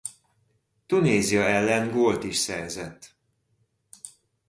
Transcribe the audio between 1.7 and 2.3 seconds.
gólt